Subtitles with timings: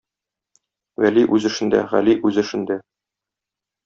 [1.03, 2.79] Вәли үз эшендә, Гали үз эшендә.